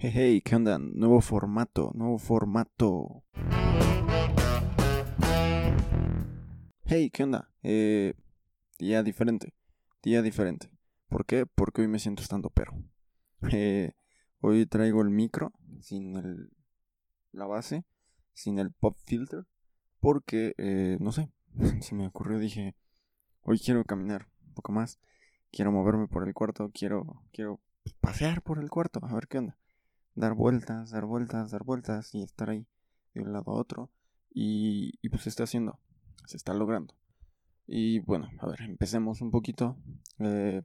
Hey, 0.00 0.12
hey, 0.14 0.40
¿qué 0.42 0.54
onda? 0.54 0.78
Nuevo 0.78 1.20
formato, 1.20 1.90
nuevo 1.92 2.18
formato. 2.18 3.24
Hey, 6.84 7.10
¿qué 7.10 7.24
onda? 7.24 7.50
Eh, 7.64 8.14
día 8.78 9.02
diferente, 9.02 9.54
día 10.04 10.22
diferente. 10.22 10.70
¿Por 11.08 11.26
qué? 11.26 11.46
Porque 11.46 11.80
hoy 11.80 11.88
me 11.88 11.98
siento 11.98 12.22
estando 12.22 12.48
pero. 12.50 12.74
Eh, 13.52 13.90
hoy 14.40 14.66
traigo 14.66 15.02
el 15.02 15.10
micro 15.10 15.52
sin 15.80 16.16
el, 16.16 16.52
la 17.32 17.46
base, 17.46 17.84
sin 18.34 18.60
el 18.60 18.70
pop 18.70 18.96
filter, 19.04 19.46
porque, 19.98 20.54
eh, 20.58 20.96
no 21.00 21.10
sé, 21.10 21.32
se 21.80 21.96
me 21.96 22.06
ocurrió, 22.06 22.38
dije, 22.38 22.76
hoy 23.42 23.58
quiero 23.58 23.84
caminar 23.84 24.28
un 24.46 24.54
poco 24.54 24.70
más, 24.70 25.00
quiero 25.50 25.72
moverme 25.72 26.06
por 26.06 26.24
el 26.24 26.34
cuarto, 26.34 26.70
quiero, 26.72 27.24
quiero 27.32 27.60
pasear 28.00 28.42
por 28.42 28.60
el 28.60 28.70
cuarto, 28.70 29.00
a 29.02 29.12
ver 29.12 29.26
qué 29.26 29.38
onda 29.38 29.58
dar 30.18 30.34
vueltas, 30.34 30.90
dar 30.90 31.04
vueltas, 31.04 31.52
dar 31.52 31.62
vueltas 31.62 32.14
y 32.14 32.22
estar 32.22 32.50
ahí 32.50 32.66
de 33.14 33.22
un 33.22 33.32
lado 33.32 33.52
a 33.52 33.54
otro. 33.54 33.90
Y, 34.30 35.08
pues 35.08 35.22
se 35.22 35.28
está 35.28 35.44
haciendo, 35.44 35.78
se 36.26 36.36
está 36.36 36.54
logrando. 36.54 36.94
Y 37.66 38.00
bueno, 38.00 38.28
a 38.40 38.46
ver, 38.46 38.62
empecemos 38.62 39.20
un 39.20 39.30
poquito. 39.30 39.76
Eh, 40.18 40.62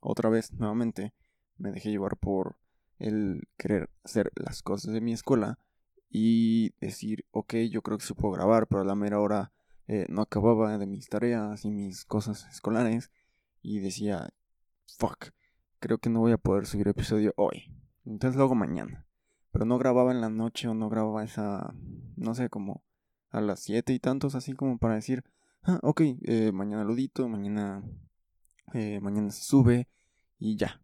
otra 0.00 0.30
vez, 0.30 0.52
nuevamente, 0.52 1.14
me 1.58 1.72
dejé 1.72 1.90
llevar 1.90 2.16
por 2.16 2.56
el 2.98 3.48
querer 3.56 3.90
hacer 4.04 4.32
las 4.36 4.62
cosas 4.62 4.92
de 4.92 5.00
mi 5.00 5.12
escuela 5.12 5.58
y 6.08 6.70
decir, 6.80 7.26
ok, 7.32 7.54
yo 7.70 7.82
creo 7.82 7.98
que 7.98 8.04
se 8.04 8.14
puedo 8.14 8.34
grabar, 8.34 8.68
pero 8.68 8.82
a 8.82 8.84
la 8.84 8.94
mera 8.94 9.20
hora 9.20 9.52
eh, 9.88 10.06
no 10.08 10.22
acababa 10.22 10.78
de 10.78 10.86
mis 10.86 11.08
tareas 11.08 11.64
y 11.64 11.70
mis 11.70 12.04
cosas 12.04 12.46
escolares 12.50 13.10
y 13.62 13.80
decía, 13.80 14.30
fuck, 14.96 15.30
creo 15.80 15.98
que 15.98 16.10
no 16.10 16.20
voy 16.20 16.32
a 16.32 16.38
poder 16.38 16.66
subir 16.66 16.88
episodio 16.88 17.34
hoy. 17.36 17.72
Entonces 18.06 18.36
luego 18.36 18.54
mañana. 18.54 19.06
Pero 19.50 19.64
no 19.64 19.78
grababa 19.78 20.12
en 20.12 20.20
la 20.20 20.28
noche 20.28 20.68
o 20.68 20.74
no 20.74 20.88
grababa 20.88 21.24
esa, 21.24 21.74
no 22.16 22.34
sé, 22.34 22.48
como 22.48 22.84
a 23.30 23.40
las 23.40 23.60
siete 23.60 23.92
y 23.92 23.98
tantos, 23.98 24.34
así 24.34 24.52
como 24.52 24.78
para 24.78 24.94
decir, 24.94 25.24
ah, 25.62 25.80
ok, 25.82 26.02
eh, 26.22 26.52
mañana 26.52 26.84
lo 26.84 26.94
dito, 26.94 27.28
mañana, 27.28 27.82
eh, 28.74 29.00
mañana 29.00 29.30
se 29.30 29.42
sube 29.42 29.88
y 30.38 30.56
ya. 30.56 30.82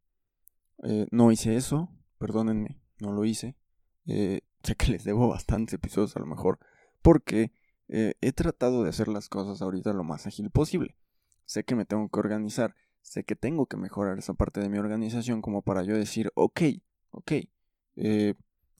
Eh, 0.82 1.06
no 1.10 1.30
hice 1.30 1.56
eso, 1.56 1.90
perdónenme, 2.18 2.80
no 3.00 3.12
lo 3.12 3.24
hice. 3.24 3.56
sé 4.04 4.76
que 4.76 4.92
les 4.92 5.04
debo 5.04 5.28
bastantes 5.28 5.74
episodios 5.74 6.16
a 6.16 6.20
lo 6.20 6.26
mejor, 6.26 6.58
porque 7.02 7.52
he 7.88 8.32
tratado 8.32 8.84
de 8.84 8.88
hacer 8.88 9.06
las 9.06 9.28
cosas 9.28 9.60
ahorita 9.60 9.92
lo 9.92 10.02
más 10.02 10.26
ágil 10.26 10.50
posible. 10.50 10.96
Sé 11.44 11.64
que 11.64 11.74
me 11.74 11.84
tengo 11.84 12.08
que 12.08 12.20
organizar, 12.20 12.74
sé 13.02 13.24
que 13.24 13.36
tengo 13.36 13.66
que 13.66 13.76
mejorar 13.76 14.18
esa 14.18 14.32
parte 14.32 14.60
de 14.60 14.70
mi 14.70 14.78
organización 14.78 15.42
como 15.42 15.60
para 15.60 15.82
yo 15.82 15.94
decir, 15.94 16.32
ok, 16.34 16.62
ok, 17.12 17.32
eh, 17.96 18.34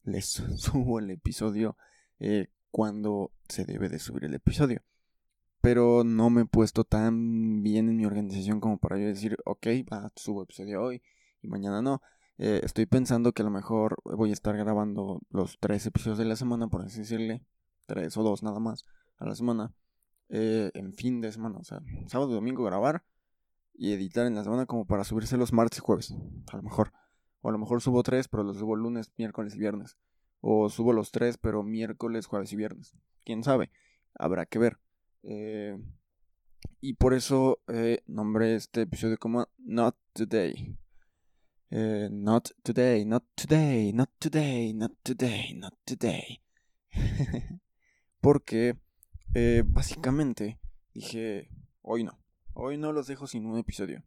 les 0.04 0.26
subo 0.56 0.98
el 0.98 1.10
episodio 1.10 1.76
eh, 2.18 2.48
cuando 2.70 3.32
se 3.48 3.64
debe 3.64 3.88
de 3.88 3.98
subir 3.98 4.24
el 4.24 4.34
episodio. 4.34 4.82
Pero 5.60 6.02
no 6.02 6.28
me 6.28 6.42
he 6.42 6.44
puesto 6.44 6.82
tan 6.82 7.62
bien 7.62 7.88
en 7.88 7.96
mi 7.96 8.04
organización 8.04 8.58
como 8.60 8.78
para 8.78 8.98
yo 8.98 9.06
decir, 9.06 9.36
ok, 9.44 9.66
va, 9.92 10.10
subo 10.16 10.42
episodio 10.42 10.82
hoy 10.82 11.02
y 11.40 11.46
mañana 11.46 11.80
no. 11.82 12.02
Eh, 12.38 12.60
estoy 12.64 12.86
pensando 12.86 13.32
que 13.32 13.42
a 13.42 13.44
lo 13.44 13.52
mejor 13.52 13.98
voy 14.04 14.30
a 14.30 14.32
estar 14.32 14.56
grabando 14.56 15.20
los 15.30 15.58
tres 15.60 15.86
episodios 15.86 16.18
de 16.18 16.24
la 16.24 16.34
semana, 16.34 16.66
por 16.66 16.82
así 16.82 17.00
decirle, 17.00 17.44
tres 17.86 18.16
o 18.16 18.24
dos 18.24 18.42
nada 18.42 18.58
más 18.58 18.84
a 19.18 19.26
la 19.26 19.36
semana, 19.36 19.72
en 20.28 20.94
fin 20.94 21.20
de 21.20 21.30
semana, 21.30 21.58
o 21.58 21.64
sea, 21.64 21.80
sábado 22.08 22.32
y 22.32 22.34
domingo 22.34 22.64
grabar 22.64 23.04
y 23.74 23.92
editar 23.92 24.26
en 24.26 24.34
la 24.34 24.42
semana 24.42 24.66
como 24.66 24.86
para 24.86 25.04
subirse 25.04 25.36
los 25.36 25.52
martes 25.52 25.78
y 25.78 25.82
jueves, 25.82 26.14
a 26.50 26.56
lo 26.56 26.62
mejor. 26.62 26.92
O 27.42 27.50
a 27.50 27.52
lo 27.52 27.58
mejor 27.58 27.82
subo 27.82 28.02
tres, 28.02 28.28
pero 28.28 28.42
los 28.42 28.56
subo 28.56 28.74
lunes, 28.76 29.12
miércoles 29.18 29.54
y 29.54 29.58
viernes. 29.58 29.98
O 30.40 30.70
subo 30.70 30.92
los 30.92 31.12
tres, 31.12 31.38
pero 31.38 31.62
miércoles, 31.62 32.26
jueves 32.26 32.52
y 32.52 32.56
viernes. 32.56 32.96
Quién 33.24 33.44
sabe. 33.44 33.70
Habrá 34.14 34.46
que 34.46 34.58
ver. 34.58 34.78
Eh, 35.22 35.78
y 36.80 36.94
por 36.94 37.14
eso 37.14 37.60
eh, 37.68 38.02
nombré 38.06 38.54
este 38.54 38.82
episodio 38.82 39.18
como 39.18 39.48
Not 39.58 39.96
Today. 40.12 40.76
Eh, 41.74 42.10
not 42.10 42.50
today, 42.62 43.02
not 43.06 43.24
today, 43.34 43.94
not 43.94 44.10
today, 44.18 44.74
not 44.74 44.92
today, 45.02 45.54
not 45.54 45.72
today. 45.86 46.42
Porque 48.20 48.76
eh, 49.34 49.62
básicamente 49.64 50.60
dije, 50.92 51.48
hoy 51.80 52.04
no, 52.04 52.18
hoy 52.52 52.76
no 52.76 52.92
los 52.92 53.06
dejo 53.06 53.26
sin 53.26 53.46
un 53.46 53.56
episodio. 53.56 54.04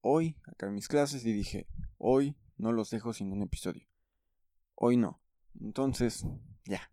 Hoy 0.00 0.36
acabé 0.46 0.70
mis 0.70 0.86
clases 0.86 1.26
y 1.26 1.32
dije, 1.32 1.66
hoy 1.98 2.36
no 2.56 2.72
los 2.72 2.90
dejo 2.90 3.12
sin 3.12 3.32
un 3.32 3.42
episodio. 3.42 3.86
Hoy 4.74 4.96
no. 4.96 5.20
Entonces, 5.60 6.26
ya. 6.64 6.90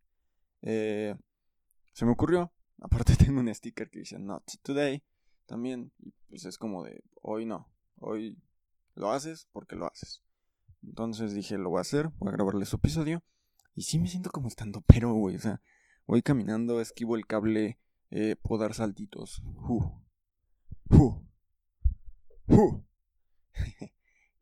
Eh, 0.61 1.15
se 1.93 2.05
me 2.05 2.11
ocurrió. 2.11 2.51
Aparte 2.81 3.15
tengo 3.17 3.39
un 3.39 3.53
sticker 3.53 3.89
que 3.89 3.99
dice 3.99 4.19
Not 4.19 4.43
Today. 4.61 5.03
También. 5.45 5.91
Y 5.99 6.13
pues 6.29 6.45
es 6.45 6.57
como 6.57 6.83
de 6.83 7.03
hoy 7.21 7.45
no. 7.45 7.69
Hoy 7.99 8.37
lo 8.95 9.11
haces 9.11 9.47
porque 9.51 9.75
lo 9.75 9.87
haces. 9.87 10.23
Entonces 10.81 11.33
dije, 11.33 11.57
lo 11.57 11.69
voy 11.69 11.79
a 11.79 11.81
hacer. 11.81 12.09
Voy 12.19 12.29
a 12.29 12.33
grabarle 12.33 12.65
su 12.65 12.77
episodio. 12.77 13.23
Y 13.75 13.83
sí 13.83 13.99
me 13.99 14.07
siento 14.07 14.29
como 14.29 14.47
estando 14.47 14.81
pero, 14.81 15.13
güey. 15.13 15.35
O 15.35 15.39
sea, 15.39 15.61
voy 16.05 16.21
caminando, 16.21 16.81
esquivo 16.81 17.15
el 17.15 17.25
cable, 17.25 17.79
eh, 18.11 18.35
puedo 18.35 18.61
dar 18.61 18.73
saltitos. 18.73 19.41
Uh. 19.43 19.91
Uh. 20.89 21.21
Uh. 22.47 22.83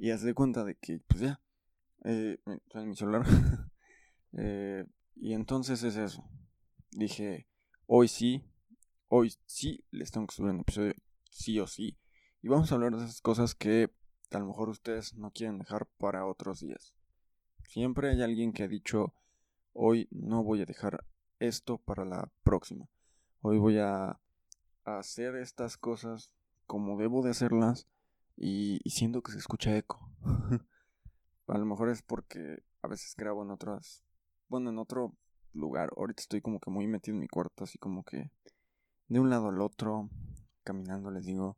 Y 0.01 0.09
hace 0.09 0.33
cuenta 0.33 0.63
de 0.63 0.73
que, 0.73 0.97
pues 0.97 1.19
ya, 1.21 1.39
eh, 2.05 2.39
en 2.73 2.89
mi 2.89 2.95
celular. 2.95 3.21
eh, 4.33 4.83
y 5.15 5.33
entonces 5.33 5.83
es 5.83 5.95
eso. 5.95 6.27
Dije, 6.89 7.47
hoy 7.85 8.07
sí, 8.07 8.43
hoy 9.09 9.31
sí 9.45 9.85
les 9.91 10.09
tengo 10.09 10.25
que 10.25 10.33
subir 10.33 10.53
un 10.53 10.61
episodio, 10.61 10.95
sí 11.29 11.59
o 11.59 11.67
sí. 11.67 11.99
Y 12.41 12.47
vamos 12.47 12.71
a 12.71 12.75
hablar 12.75 12.95
de 12.95 13.03
esas 13.03 13.21
cosas 13.21 13.53
que 13.53 13.91
a 14.31 14.39
lo 14.39 14.47
mejor 14.47 14.69
ustedes 14.69 15.13
no 15.13 15.29
quieren 15.29 15.59
dejar 15.59 15.85
para 15.99 16.25
otros 16.25 16.61
días. 16.61 16.95
Siempre 17.65 18.09
hay 18.09 18.23
alguien 18.23 18.53
que 18.53 18.63
ha 18.63 18.67
dicho, 18.67 19.13
hoy 19.71 20.07
no 20.09 20.43
voy 20.43 20.63
a 20.63 20.65
dejar 20.65 21.05
esto 21.37 21.77
para 21.77 22.05
la 22.05 22.31
próxima. 22.41 22.89
Hoy 23.41 23.59
voy 23.59 23.77
a 23.77 24.19
hacer 24.83 25.35
estas 25.35 25.77
cosas 25.77 26.31
como 26.65 26.97
debo 26.97 27.21
de 27.21 27.29
hacerlas 27.29 27.87
y, 28.43 28.79
siento 28.89 29.21
que 29.21 29.31
se 29.31 29.37
escucha 29.37 29.77
eco. 29.77 30.09
a 31.47 31.57
lo 31.57 31.65
mejor 31.65 31.89
es 31.89 32.01
porque 32.01 32.63
a 32.81 32.87
veces 32.87 33.13
grabo 33.15 33.43
en 33.43 33.51
otras, 33.51 34.03
bueno, 34.47 34.71
en 34.71 34.79
otro 34.79 35.15
lugar. 35.53 35.91
Ahorita 35.95 36.21
estoy 36.21 36.41
como 36.41 36.59
que 36.59 36.71
muy 36.71 36.87
metido 36.87 37.15
en 37.15 37.21
mi 37.21 37.27
cuarto, 37.27 37.63
así 37.63 37.77
como 37.77 38.03
que 38.03 38.31
de 39.09 39.19
un 39.19 39.29
lado 39.29 39.49
al 39.49 39.61
otro, 39.61 40.09
caminando, 40.63 41.11
les 41.11 41.25
digo. 41.25 41.57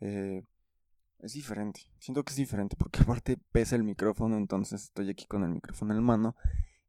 Eh, 0.00 0.44
es 1.18 1.32
diferente. 1.34 1.80
Siento 1.98 2.24
que 2.24 2.30
es 2.30 2.36
diferente 2.36 2.76
porque 2.76 3.00
aparte 3.02 3.36
pesa 3.52 3.76
el 3.76 3.84
micrófono, 3.84 4.38
entonces 4.38 4.84
estoy 4.84 5.10
aquí 5.10 5.26
con 5.26 5.42
el 5.42 5.50
micrófono 5.50 5.94
en 5.94 6.02
mano 6.02 6.36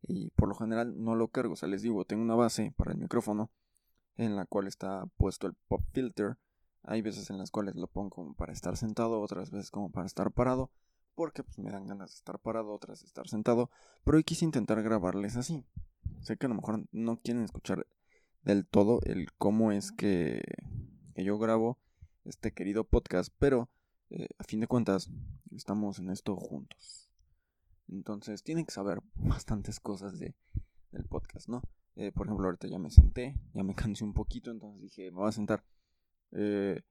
y 0.01 0.29
por 0.31 0.47
lo 0.47 0.55
general 0.55 1.03
no 1.03 1.15
lo 1.15 1.27
cargo. 1.27 1.53
O 1.53 1.57
sea, 1.57 1.67
les 1.67 1.81
digo, 1.81 2.05
tengo 2.05 2.23
una 2.23 2.35
base 2.35 2.73
para 2.77 2.93
el 2.93 2.97
micrófono 2.97 3.51
en 4.15 4.37
la 4.37 4.45
cual 4.45 4.67
está 4.67 5.07
puesto 5.17 5.45
el 5.47 5.55
pop 5.67 5.81
filter 5.91 6.37
hay 6.83 7.01
veces 7.01 7.29
en 7.29 7.37
las 7.37 7.51
cuales 7.51 7.75
lo 7.75 7.87
pongo 7.87 8.09
como 8.09 8.33
para 8.33 8.53
estar 8.53 8.77
sentado, 8.77 9.21
otras 9.21 9.51
veces 9.51 9.71
como 9.71 9.91
para 9.91 10.05
estar 10.05 10.31
parado, 10.31 10.71
porque 11.15 11.43
pues 11.43 11.59
me 11.59 11.71
dan 11.71 11.85
ganas 11.85 12.11
de 12.11 12.15
estar 12.15 12.39
parado, 12.39 12.73
otras 12.73 13.01
de 13.01 13.07
estar 13.07 13.27
sentado, 13.27 13.69
pero 14.03 14.17
hoy 14.17 14.23
quise 14.23 14.45
intentar 14.45 14.81
grabarles 14.81 15.35
así. 15.35 15.65
Sé 16.21 16.37
que 16.37 16.45
a 16.45 16.49
lo 16.49 16.55
mejor 16.55 16.85
no 16.91 17.17
quieren 17.21 17.43
escuchar 17.43 17.85
del 18.43 18.65
todo 18.65 19.01
el 19.03 19.31
cómo 19.33 19.71
es 19.71 19.91
que, 19.91 20.41
que 21.13 21.23
yo 21.23 21.37
grabo 21.37 21.77
este 22.25 22.51
querido 22.53 22.83
podcast, 22.83 23.33
pero 23.37 23.69
eh, 24.09 24.27
a 24.37 24.43
fin 24.43 24.59
de 24.59 24.67
cuentas 24.67 25.09
estamos 25.51 25.99
en 25.99 26.09
esto 26.09 26.35
juntos. 26.35 27.09
Entonces 27.87 28.43
tienen 28.43 28.65
que 28.65 28.71
saber 28.71 29.01
bastantes 29.15 29.79
cosas 29.79 30.19
de, 30.19 30.35
del 30.91 31.05
podcast, 31.05 31.49
¿no? 31.49 31.61
Eh, 31.95 32.11
por 32.11 32.27
ejemplo, 32.27 32.47
ahorita 32.47 32.67
ya 32.67 32.79
me 32.79 32.91
senté, 32.91 33.35
ya 33.53 33.63
me 33.63 33.75
cansé 33.75 34.03
un 34.03 34.13
poquito, 34.13 34.51
entonces 34.51 34.81
dije, 34.81 35.11
me 35.11 35.17
voy 35.17 35.29
a 35.29 35.33
sentar 35.33 35.63
eh, 36.31 36.81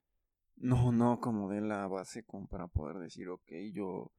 no, 0.57 0.93
no 0.93 1.21
como 1.21 1.49
de 1.49 1.61
la 1.61 1.87
base 1.87 2.25
como 2.25 2.47
para 2.47 2.69
poder 2.69 2.99
decir, 2.99 3.29
ok, 3.29 3.53
yo 3.73 4.13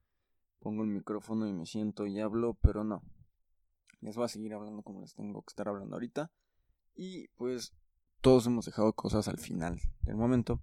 pongo 0.60 0.84
el 0.84 0.90
micrófono 0.90 1.48
y 1.48 1.54
me 1.54 1.66
siento 1.66 2.06
y 2.06 2.20
hablo, 2.20 2.56
pero 2.62 2.84
no. 2.84 3.04
Les 4.02 4.16
voy 4.16 4.26
a 4.26 4.30
seguir 4.30 4.54
hablando 4.54 4.82
como 4.82 5.02
les 5.02 5.14
tengo 5.14 5.42
que 5.42 5.52
estar 5.52 5.68
hablando 5.68 5.96
ahorita. 5.96 6.32
Y 6.96 7.28
pues 7.30 7.74
todos 8.22 8.46
hemos 8.48 8.66
dejado 8.66 8.94
cosas 8.94 9.28
al 9.28 9.38
final 9.38 9.80
del 10.02 10.16
momento. 10.16 10.62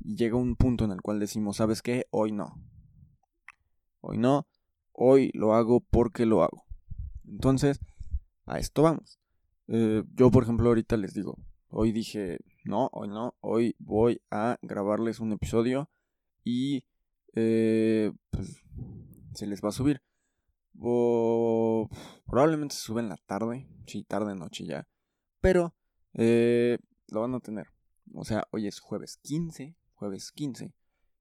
Y 0.00 0.16
llega 0.16 0.36
un 0.36 0.56
punto 0.56 0.84
en 0.84 0.92
el 0.92 1.02
cual 1.02 1.20
decimos, 1.20 1.56
¿sabes 1.56 1.82
qué? 1.82 2.06
Hoy 2.10 2.32
no. 2.32 2.62
Hoy 4.00 4.18
no. 4.18 4.46
Hoy 4.92 5.30
lo 5.34 5.54
hago 5.54 5.80
porque 5.80 6.26
lo 6.26 6.42
hago. 6.42 6.64
Entonces, 7.26 7.80
a 8.46 8.58
esto 8.58 8.82
vamos. 8.82 9.18
Eh, 9.68 10.02
yo, 10.14 10.30
por 10.30 10.42
ejemplo, 10.42 10.68
ahorita 10.68 10.96
les 10.96 11.14
digo, 11.14 11.38
Hoy 11.70 11.92
dije, 11.92 12.38
no, 12.64 12.88
hoy 12.92 13.08
no, 13.08 13.34
hoy 13.40 13.76
voy 13.78 14.22
a 14.30 14.58
grabarles 14.62 15.20
un 15.20 15.32
episodio 15.32 15.90
y 16.42 16.84
eh, 17.34 18.12
pues, 18.30 18.62
se 19.34 19.46
les 19.46 19.62
va 19.62 19.68
a 19.68 19.72
subir. 19.72 20.02
Probablemente 22.26 22.74
se 22.74 22.80
sube 22.82 23.00
en 23.00 23.08
la 23.08 23.16
tarde. 23.16 23.68
Sí, 23.86 24.04
tarde, 24.04 24.34
noche 24.34 24.64
ya. 24.64 24.88
Pero 25.40 25.74
eh, 26.14 26.78
lo 27.08 27.20
van 27.20 27.34
a 27.34 27.40
tener. 27.40 27.68
O 28.14 28.24
sea, 28.24 28.46
hoy 28.50 28.66
es 28.66 28.80
jueves 28.80 29.18
15. 29.22 29.76
Jueves 29.94 30.32
15. 30.32 30.72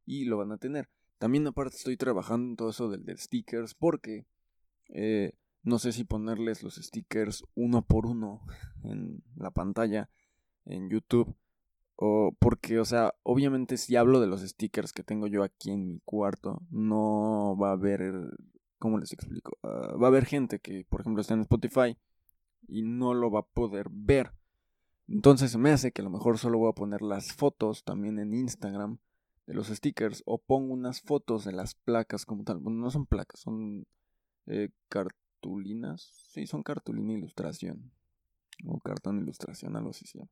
Y 0.06 0.26
lo 0.26 0.38
van 0.38 0.52
a 0.52 0.58
tener. 0.58 0.90
También 1.18 1.46
aparte 1.48 1.76
estoy 1.76 1.98
trabajando 1.98 2.52
en 2.52 2.56
todo 2.56 2.70
eso 2.70 2.90
del, 2.90 3.04
de 3.04 3.18
stickers. 3.18 3.74
Porque 3.74 4.28
eh, 4.90 5.34
no 5.64 5.80
sé 5.80 5.92
si 5.92 6.04
ponerles 6.04 6.64
los 6.64 6.76
stickers 6.76 7.44
uno 7.56 7.86
por 7.86 8.06
uno 8.06 8.46
en 8.84 9.24
la 9.36 9.52
pantalla. 9.52 10.10
En 10.68 10.90
YouTube. 10.90 11.36
O 11.96 12.36
porque, 12.40 12.80
o 12.80 12.86
sea, 12.86 13.16
obviamente 13.24 13.76
si 13.78 13.96
hablo 13.96 14.20
de 14.20 14.28
los 14.28 14.42
stickers 14.42 14.94
que 14.94 15.04
tengo 15.04 15.26
yo 15.26 15.44
aquí 15.44 15.72
en 15.72 15.88
mi 15.88 16.00
cuarto, 16.02 16.62
no 16.70 17.58
va 17.60 17.70
a 17.70 17.74
haber, 17.74 18.14
¿cómo 18.78 19.00
les 19.00 19.12
explico? 19.14 19.58
Ah, 19.64 19.96
va 20.00 20.08
a 20.08 20.10
haber 20.10 20.26
gente 20.26 20.60
que, 20.60 20.86
por 20.88 21.02
ejemplo, 21.02 21.22
está 21.22 21.34
en 21.34 21.42
Spotify 21.42 21.98
y 22.68 22.84
no 22.84 23.16
lo 23.16 23.32
va 23.32 23.40
a 23.40 23.48
poder 23.48 23.88
ver. 23.90 24.32
Entonces 25.08 25.58
me 25.58 25.72
hace 25.72 25.92
que 25.92 26.02
a 26.02 26.06
lo 26.06 26.12
mejor 26.12 26.38
solo 26.38 26.60
voy 26.60 26.70
a 26.70 26.76
poner 26.76 27.02
las 27.02 27.34
fotos 27.34 27.84
también 27.84 28.20
en 28.20 28.34
Instagram 28.34 29.00
de 29.48 29.56
los 29.56 29.68
stickers 29.68 30.22
o 30.28 30.38
pongo 30.38 30.74
unas 30.74 31.02
fotos 31.02 31.46
de 31.46 31.54
las 31.54 31.74
placas 31.74 32.26
como 32.26 32.44
tal. 32.44 32.62
No 32.64 32.92
son 32.92 33.08
placas, 33.08 33.40
son 33.40 33.88
eh, 34.46 34.70
cartulinas. 34.90 36.02
Sí, 36.30 36.46
son 36.46 36.62
cartulina 36.62 37.14
ilustración. 37.14 37.92
O 38.68 38.80
cartón 38.80 39.20
ilustración, 39.20 39.76
algo 39.76 39.92
así 39.92 40.06
se 40.06 40.20
llama 40.20 40.32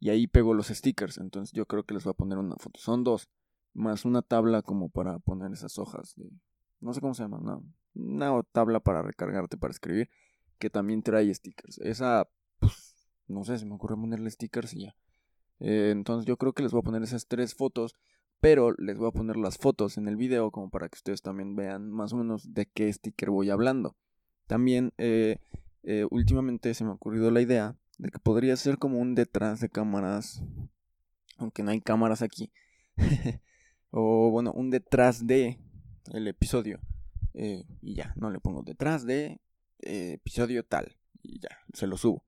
y 0.00 0.08
ahí 0.08 0.26
pego 0.26 0.54
los 0.54 0.68
stickers. 0.68 1.18
Entonces 1.18 1.52
yo 1.52 1.66
creo 1.66 1.84
que 1.84 1.94
les 1.94 2.04
voy 2.04 2.12
a 2.12 2.14
poner 2.14 2.38
una 2.38 2.56
foto. 2.56 2.80
Son 2.80 3.04
dos, 3.04 3.28
más 3.74 4.04
una 4.04 4.22
tabla 4.22 4.62
como 4.62 4.88
para 4.88 5.18
poner 5.18 5.52
esas 5.52 5.78
hojas 5.78 6.14
de... 6.16 6.30
No 6.80 6.94
sé 6.94 7.00
cómo 7.00 7.14
se 7.14 7.22
llama, 7.22 7.38
no. 7.42 7.62
Una 7.94 8.42
tabla 8.44 8.80
para 8.80 9.02
recargarte, 9.02 9.58
para 9.58 9.70
escribir, 9.70 10.08
que 10.58 10.70
también 10.70 11.02
trae 11.02 11.32
stickers. 11.32 11.78
Esa, 11.78 12.28
pues, 12.58 12.96
no 13.28 13.44
sé, 13.44 13.58
se 13.58 13.66
me 13.66 13.74
ocurre 13.74 13.96
ponerle 13.96 14.30
stickers 14.30 14.72
y 14.72 14.84
ya. 14.84 14.96
Eh, 15.58 15.90
entonces 15.90 16.24
yo 16.24 16.38
creo 16.38 16.54
que 16.54 16.62
les 16.62 16.72
voy 16.72 16.80
a 16.80 16.84
poner 16.84 17.02
esas 17.02 17.26
tres 17.26 17.54
fotos, 17.54 17.94
pero 18.40 18.72
les 18.78 18.96
voy 18.96 19.08
a 19.08 19.12
poner 19.12 19.36
las 19.36 19.58
fotos 19.58 19.98
en 19.98 20.08
el 20.08 20.16
video 20.16 20.50
como 20.50 20.70
para 20.70 20.88
que 20.88 20.96
ustedes 20.96 21.20
también 21.20 21.54
vean 21.54 21.90
más 21.90 22.14
o 22.14 22.16
menos 22.16 22.54
de 22.54 22.64
qué 22.64 22.90
sticker 22.90 23.28
voy 23.28 23.50
hablando. 23.50 23.94
También 24.46 24.94
eh, 24.96 25.36
eh, 25.82 26.06
últimamente 26.10 26.72
se 26.72 26.84
me 26.84 26.90
ha 26.90 26.94
ocurrido 26.94 27.30
la 27.30 27.42
idea 27.42 27.76
de 28.00 28.10
que 28.10 28.18
podría 28.18 28.56
ser 28.56 28.78
como 28.78 28.98
un 28.98 29.14
detrás 29.14 29.60
de 29.60 29.68
cámaras, 29.68 30.42
aunque 31.36 31.62
no 31.62 31.70
hay 31.70 31.82
cámaras 31.82 32.22
aquí, 32.22 32.50
o 33.90 34.30
bueno, 34.30 34.52
un 34.52 34.70
detrás 34.70 35.26
de 35.26 35.58
el 36.12 36.26
episodio, 36.26 36.80
eh, 37.34 37.66
y 37.82 37.94
ya, 37.94 38.14
no 38.16 38.30
le 38.30 38.40
pongo 38.40 38.62
detrás 38.62 39.04
de 39.04 39.40
eh, 39.80 40.12
episodio 40.14 40.64
tal, 40.64 40.96
y 41.22 41.40
ya, 41.40 41.50
se 41.74 41.86
lo 41.86 41.98
subo. 41.98 42.24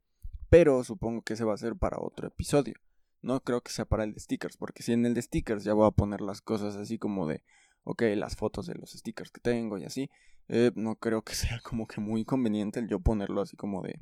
Pero 0.51 0.85
supongo 0.85 1.23
que 1.23 1.37
se 1.37 1.45
va 1.45 1.53
a 1.53 1.55
hacer 1.55 1.77
para 1.77 1.99
otro 1.99 2.29
episodio. 2.29 2.75
No 3.23 3.41
creo 3.41 3.63
que 3.63 3.73
sea 3.73 3.87
para 3.87 4.05
el 4.05 4.13
de 4.13 4.21
stickers, 4.21 4.59
porque 4.59 4.83
si 4.83 4.93
en 4.93 5.07
el 5.07 5.15
de 5.15 5.23
stickers 5.23 5.65
ya 5.65 5.73
voy 5.73 5.87
a 5.87 5.93
poner 5.93 6.21
las 6.21 6.43
cosas 6.43 6.77
así 6.77 6.99
como 6.99 7.27
de, 7.27 7.43
ok, 7.85 8.03
las 8.17 8.37
fotos 8.37 8.67
de 8.67 8.75
los 8.75 8.91
stickers 8.91 9.31
que 9.31 9.41
tengo 9.41 9.79
y 9.79 9.85
así, 9.85 10.11
eh, 10.49 10.71
no 10.75 10.97
creo 10.97 11.23
que 11.23 11.35
sea 11.35 11.61
como 11.61 11.87
que 11.87 12.03
muy 12.03 12.27
conveniente 12.27 12.79
el 12.79 12.89
yo 12.89 13.01
ponerlo 13.01 13.41
así 13.41 13.57
como 13.57 13.81
de, 13.81 13.99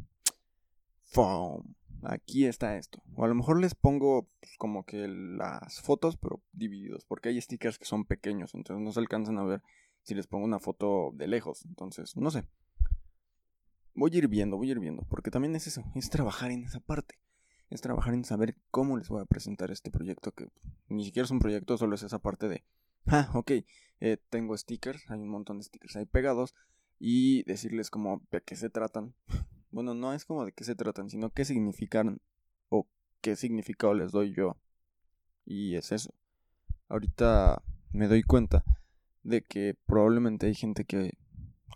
Aquí 2.03 2.47
está 2.47 2.77
esto. 2.77 3.03
O 3.15 3.25
a 3.25 3.29
lo 3.29 3.35
mejor 3.35 3.61
les 3.61 3.75
pongo 3.75 4.29
pues, 4.41 4.57
como 4.57 4.85
que 4.85 5.07
las 5.07 5.81
fotos, 5.83 6.17
pero 6.17 6.43
divididos. 6.53 7.05
Porque 7.05 7.29
hay 7.29 7.41
stickers 7.41 7.79
que 7.79 7.85
son 7.85 8.05
pequeños. 8.05 8.55
Entonces 8.55 8.83
no 8.83 8.93
se 8.93 9.01
alcanzan 9.01 9.39
a 9.39 9.45
ver 9.45 9.63
si 10.03 10.15
les 10.15 10.27
pongo 10.27 10.45
una 10.45 10.61
foto 10.61 11.11
de 11.15 11.29
lejos. 11.29 11.65
Entonces, 11.67 12.17
no 12.17 12.31
sé. 12.31 12.45
Voy 13.95 14.13
a 14.15 14.19
ir 14.19 14.29
viendo, 14.29 14.57
voy 14.57 14.69
a 14.69 14.73
ir 14.73 14.81
viendo. 14.81 15.03
Porque 15.09 15.31
también 15.31 15.55
es 15.57 15.67
eso. 15.67 15.85
Es 15.95 16.09
trabajar 16.09 16.51
en 16.51 16.65
esa 16.65 16.81
parte. 16.81 17.17
Es 17.69 17.83
trabajar 17.83 18.15
en 18.15 18.25
saber 18.25 18.57
cómo 18.71 18.97
les 18.97 19.09
voy 19.09 19.21
a 19.21 19.27
presentar 19.27 19.71
este 19.71 19.91
proyecto. 19.91 20.33
Que 20.33 20.49
ni 20.89 21.05
siquiera 21.05 21.25
es 21.25 21.31
un 21.31 21.39
proyecto, 21.39 21.77
solo 21.77 21.95
es 21.95 22.03
esa 22.03 22.19
parte 22.19 22.49
de. 22.49 22.65
Ah, 23.07 23.31
ok. 23.35 23.53
Eh, 24.01 24.17
tengo 24.31 24.57
stickers. 24.57 25.11
Hay 25.11 25.21
un 25.21 25.29
montón 25.29 25.59
de 25.59 25.65
stickers 25.65 25.97
ahí 25.97 26.07
pegados. 26.07 26.55
Y 26.99 27.43
decirles 27.45 27.91
como 27.91 28.23
de 28.31 28.43
qué 28.43 28.57
se 28.57 28.71
tratan 28.71 29.15
bueno, 29.71 29.95
no 29.95 30.13
es 30.13 30.25
como 30.25 30.45
de 30.45 30.53
qué 30.53 30.65
se 30.65 30.75
tratan, 30.75 31.11
sino 31.11 31.31
qué 31.31 31.45
significan 31.45 32.21
o 32.69 32.89
qué 33.21 33.37
significado 33.37 33.95
les 33.95 34.13
doy 34.13 34.35
yo. 34.35 34.57
Y 35.45 35.77
es 35.77 35.93
eso. 35.93 36.15
Ahorita 36.89 37.63
me 37.93 38.09
doy 38.09 38.23
cuenta 38.23 38.65
de 39.23 39.43
que 39.43 39.77
probablemente 39.87 40.47
hay 40.47 40.55
gente 40.55 40.85
que, 40.85 41.19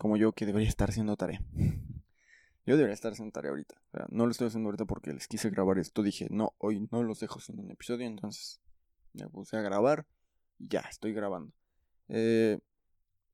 como 0.01 0.17
yo, 0.17 0.33
que 0.33 0.47
debería 0.47 0.69
estar 0.69 0.91
haciendo 0.91 1.17
tarea. 1.17 1.43
yo 2.67 2.77
debería 2.77 2.95
estar 2.95 3.13
haciendo 3.13 3.33
tarea 3.33 3.51
ahorita. 3.51 3.77
No 4.09 4.27
lo 4.27 4.33
estoy 4.33 4.49
haciendo 4.49 4.69
ahorita 4.69 4.87
porque 4.87 5.13
les 5.13 5.29
quise 5.29 5.51
grabar 5.51 5.79
esto. 5.79 6.03
Dije, 6.03 6.29
no, 6.31 6.55
hoy 6.59 6.89
no 6.91 7.03
los 7.03 7.21
dejo 7.21 7.41
sin 7.41 7.61
un 7.61 7.71
episodio. 7.71 8.07
Entonces 8.07 8.61
me 9.13 9.29
puse 9.29 9.57
a 9.57 9.61
grabar 9.61 10.07
y 10.59 10.69
ya, 10.69 10.81
estoy 10.81 11.13
grabando. 11.13 11.53
Eh, 12.09 12.59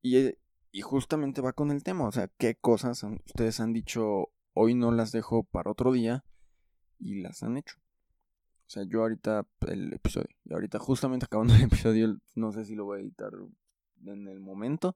y, 0.01 0.35
y 0.71 0.81
justamente 0.81 1.41
va 1.41 1.53
con 1.53 1.71
el 1.71 1.83
tema. 1.83 2.07
O 2.07 2.11
sea, 2.11 2.29
qué 2.37 2.55
cosas 2.55 3.03
ustedes 3.03 3.59
han 3.59 3.73
dicho 3.73 4.30
hoy 4.53 4.75
no 4.75 4.91
las 4.91 5.11
dejo 5.11 5.43
para 5.43 5.71
otro 5.71 5.91
día 5.91 6.23
y 6.99 7.21
las 7.21 7.43
han 7.43 7.57
hecho. 7.57 7.77
O 8.71 8.73
sea, 8.73 8.83
yo 8.83 9.01
ahorita 9.01 9.45
el 9.67 9.91
episodio, 9.93 10.29
y 10.45 10.53
ahorita 10.53 10.79
justamente 10.79 11.25
acabando 11.27 11.53
el 11.55 11.63
episodio, 11.63 12.17
no 12.35 12.51
sé 12.51 12.63
si 12.65 12.75
lo 12.75 12.85
voy 12.85 12.99
a 12.99 13.01
editar 13.01 13.31
en 14.05 14.27
el 14.27 14.39
momento. 14.39 14.95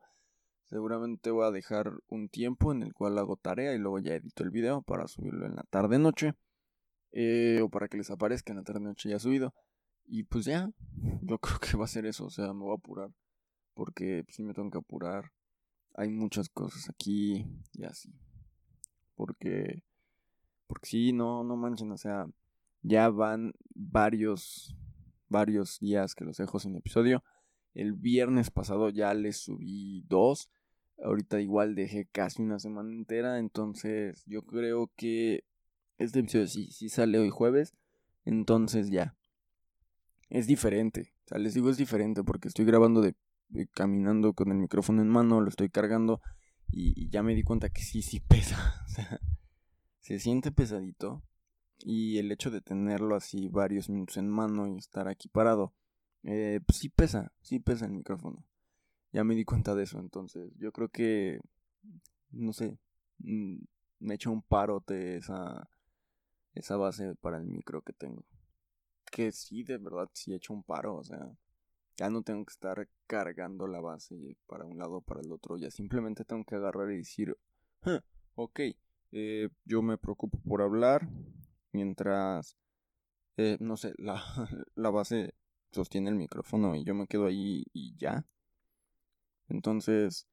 Seguramente 0.65 1.29
voy 1.29 1.45
a 1.45 1.51
dejar 1.51 1.91
un 2.07 2.29
tiempo 2.29 2.71
en 2.71 2.81
el 2.81 2.93
cual 2.93 3.17
hago 3.17 3.35
tarea 3.35 3.73
y 3.73 3.77
luego 3.77 3.99
ya 3.99 4.15
edito 4.15 4.43
el 4.43 4.49
video 4.49 4.81
para 4.81 5.07
subirlo 5.07 5.45
en 5.45 5.55
la 5.55 5.63
tarde 5.69 5.99
noche. 5.99 6.33
Eh, 7.11 7.61
o 7.61 7.69
para 7.69 7.87
que 7.87 7.97
les 7.97 8.09
aparezca 8.11 8.51
en 8.51 8.57
la 8.57 8.63
tarde 8.63 8.81
noche 8.81 9.09
ya 9.09 9.19
subido. 9.19 9.53
Y 10.05 10.23
pues 10.23 10.45
ya, 10.45 10.71
yo 11.21 11.37
creo 11.39 11.59
que 11.59 11.77
va 11.77 11.85
a 11.85 11.89
ser 11.89 12.05
eso. 12.05 12.25
O 12.25 12.29
sea, 12.29 12.53
me 12.53 12.61
voy 12.61 12.71
a 12.71 12.77
apurar. 12.77 13.09
Porque 13.73 14.25
si 14.29 14.41
me 14.43 14.53
tengo 14.53 14.71
que 14.71 14.77
apurar. 14.77 15.31
Hay 15.93 16.09
muchas 16.09 16.49
cosas 16.49 16.89
aquí 16.89 17.45
y 17.73 17.83
así. 17.85 18.13
Porque, 19.15 19.81
porque 20.67 20.87
sí, 20.87 21.13
no, 21.13 21.43
no 21.43 21.55
manchen, 21.55 21.91
o 21.91 21.97
sea, 21.97 22.27
ya 22.81 23.09
van 23.09 23.53
varios, 23.73 24.75
varios 25.29 25.79
días 25.79 26.15
que 26.15 26.25
los 26.25 26.37
dejo 26.37 26.59
sin 26.59 26.75
episodio. 26.75 27.23
El 27.73 27.93
viernes 27.93 28.51
pasado 28.51 28.89
ya 28.89 29.13
les 29.13 29.37
subí 29.37 30.03
dos. 30.07 30.49
Ahorita 31.03 31.41
igual 31.41 31.75
dejé 31.75 32.07
casi 32.11 32.41
una 32.41 32.59
semana 32.59 32.93
entera. 32.93 33.39
Entonces 33.39 34.23
yo 34.25 34.43
creo 34.43 34.91
que 34.95 35.43
este 35.97 36.19
episodio 36.19 36.47
sí, 36.47 36.71
sí 36.71 36.89
sale 36.89 37.17
hoy 37.17 37.29
jueves. 37.29 37.75
Entonces 38.23 38.89
ya. 38.89 39.15
Es 40.29 40.47
diferente. 40.47 41.13
Les 41.31 41.53
digo 41.53 41.69
es 41.69 41.77
diferente 41.77 42.23
porque 42.23 42.47
estoy 42.47 42.65
grabando 42.65 43.01
de, 43.01 43.15
caminando 43.73 44.33
con 44.33 44.51
el 44.51 44.57
micrófono 44.57 45.01
en 45.01 45.09
mano, 45.09 45.41
lo 45.41 45.49
estoy 45.49 45.69
cargando 45.69 46.21
y, 46.75 47.09
ya 47.09 47.23
me 47.23 47.33
di 47.33 47.43
cuenta 47.43 47.69
que 47.69 47.81
sí, 47.81 48.01
sí 48.01 48.19
pesa. 48.27 48.83
O 48.85 48.89
sea, 48.89 49.19
se 49.99 50.19
siente 50.19 50.51
pesadito. 50.51 51.23
Y 51.79 52.17
el 52.19 52.31
hecho 52.31 52.51
de 52.51 52.61
tenerlo 52.61 53.15
así 53.15 53.49
varios 53.49 53.89
minutos 53.89 54.17
en 54.17 54.29
mano 54.29 54.67
y 54.67 54.77
estar 54.77 55.07
aquí 55.07 55.27
parado, 55.27 55.73
eh, 56.23 56.61
pues 56.65 56.79
sí 56.79 56.89
pesa, 56.89 57.33
sí 57.41 57.59
pesa 57.59 57.85
el 57.85 57.91
micrófono. 57.91 58.45
Ya 59.11 59.23
me 59.23 59.35
di 59.35 59.43
cuenta 59.43 59.75
de 59.75 59.83
eso, 59.83 59.99
entonces 59.99 60.53
yo 60.57 60.71
creo 60.71 60.89
que, 60.89 61.41
no 62.31 62.53
sé, 62.53 62.77
mm, 63.19 63.57
me 63.99 64.15
echa 64.15 64.29
un 64.29 64.41
parote 64.41 65.17
esa, 65.17 65.69
esa 66.53 66.77
base 66.77 67.15
para 67.15 67.37
el 67.37 67.45
micro 67.45 67.81
que 67.81 67.93
tengo. 67.93 68.25
Que 69.11 69.31
sí, 69.33 69.63
de 69.63 69.77
verdad, 69.77 70.09
sí 70.13 70.33
echa 70.33 70.53
un 70.53 70.63
paro, 70.63 70.95
o 70.95 71.03
sea, 71.03 71.29
ya 71.97 72.09
no 72.09 72.23
tengo 72.23 72.45
que 72.45 72.51
estar 72.51 72.87
cargando 73.07 73.67
la 73.67 73.79
base 73.79 74.37
para 74.47 74.65
un 74.65 74.77
lado 74.77 74.97
o 74.97 75.01
para 75.01 75.21
el 75.21 75.31
otro. 75.31 75.57
Ya 75.57 75.71
simplemente 75.71 76.25
tengo 76.25 76.43
que 76.43 76.55
agarrar 76.55 76.91
y 76.91 76.97
decir, 76.97 77.37
ok, 78.35 78.59
eh, 79.11 79.49
yo 79.63 79.81
me 79.81 79.97
preocupo 79.97 80.39
por 80.39 80.61
hablar 80.61 81.07
mientras, 81.71 82.57
eh, 83.37 83.57
no 83.59 83.77
sé, 83.77 83.93
la, 83.97 84.21
la 84.75 84.89
base 84.89 85.33
sostiene 85.71 86.09
el 86.09 86.15
micrófono 86.15 86.75
y 86.75 86.83
yo 86.83 86.93
me 86.95 87.07
quedo 87.07 87.25
ahí 87.25 87.65
y 87.73 87.95
ya. 87.97 88.25
Entonces, 89.47 90.27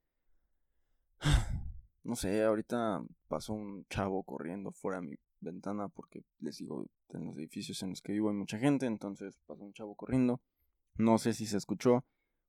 no 2.04 2.16
sé, 2.16 2.42
ahorita 2.42 3.02
pasó 3.28 3.52
un 3.52 3.84
chavo 3.88 4.24
corriendo 4.24 4.72
fuera 4.72 5.00
de 5.00 5.08
mi 5.08 5.16
ventana 5.40 5.88
porque 5.88 6.22
les 6.40 6.56
digo, 6.58 6.86
en 7.10 7.26
los 7.26 7.36
edificios 7.36 7.82
en 7.82 7.90
los 7.90 8.02
que 8.02 8.12
vivo 8.12 8.30
hay 8.30 8.36
mucha 8.36 8.58
gente, 8.58 8.86
entonces 8.86 9.38
pasó 9.46 9.64
un 9.64 9.72
chavo 9.72 9.94
corriendo 9.94 10.40
no 10.96 11.18
sé 11.18 11.32
si 11.32 11.46
se 11.46 11.56
escuchó. 11.56 12.04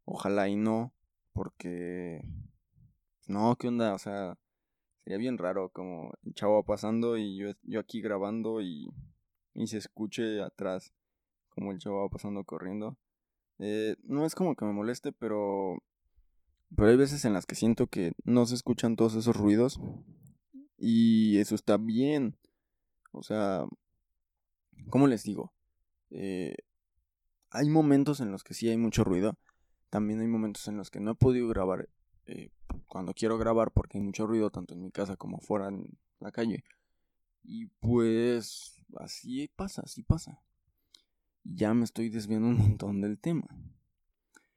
Ojalá 0.06 0.50
y 0.50 0.56
no. 0.56 0.94
Porque... 1.34 2.22
No, 3.28 3.56
¿qué 3.56 3.70
onda? 3.70 3.94
O 3.94 3.98
sea, 3.98 4.38
sería 5.04 5.18
bien 5.18 5.38
raro 5.38 5.70
como 5.70 6.12
el 6.24 6.34
chavo 6.34 6.64
pasando 6.64 7.18
y 7.18 7.38
yo, 7.38 7.52
yo 7.64 7.80
aquí 7.80 8.02
grabando 8.02 8.62
y, 8.62 8.90
y 9.54 9.68
se 9.68 9.78
escuche 9.78 10.42
atrás 10.42 10.94
como 11.50 11.72
el 11.72 11.80
chavo 11.80 12.02
va 12.02 12.10
pasando 12.10 12.44
corriendo. 12.44 12.98
Eh, 13.60 13.96
no 14.04 14.26
es 14.26 14.36
como 14.36 14.56
que 14.56 14.66
me 14.66 14.74
moleste, 14.74 15.12
pero 15.14 15.78
Pero 16.76 16.90
hay 16.90 16.98
veces 16.98 17.24
en 17.26 17.34
las 17.34 17.46
que 17.46 17.56
siento 17.56 17.88
que 17.88 18.14
no 18.24 18.46
se 18.46 18.56
escuchan 18.56 18.96
todos 18.96 19.16
esos 19.16 19.36
ruidos. 19.36 19.80
Y 20.78 21.38
eso 21.38 21.56
está 21.56 21.78
bien. 21.78 22.38
O 23.12 23.22
sea, 23.24 23.66
¿cómo 24.90 25.08
les 25.08 25.24
digo? 25.24 25.54
Eh, 26.10 26.56
hay 27.54 27.70
momentos 27.70 28.20
en 28.20 28.32
los 28.32 28.44
que 28.44 28.56
sí 28.56 28.68
hay 28.68 28.78
mucho 28.78 29.04
ruido. 29.04 29.38
También 29.90 30.20
hay 30.20 30.28
momentos 30.28 30.68
en 30.68 30.76
los 30.76 30.90
que 30.90 31.00
no 31.00 31.12
he 31.12 31.16
podido 31.16 31.48
grabar 31.48 31.88
eh, 32.26 32.50
cuando 32.88 33.14
quiero 33.14 33.38
grabar 33.38 33.72
porque 33.72 34.00
hay 34.00 34.04
mucho 34.04 34.26
ruido 34.26 34.50
tanto 34.50 34.74
en 34.74 34.82
mi 34.82 34.92
casa 34.92 35.16
como 35.16 35.40
fuera 35.40 35.68
en 35.68 35.98
la 36.20 36.32
calle. 36.32 36.64
Y 37.44 37.68
pues 37.68 38.82
así 38.98 39.50
pasa, 39.56 39.84
así 39.86 40.02
pasa. 40.02 40.42
Ya 41.44 41.74
me 41.76 41.84
estoy 41.84 42.10
desviando 42.10 42.48
un 42.48 42.58
montón 42.58 43.02
del 43.02 43.20
tema. 43.20 43.46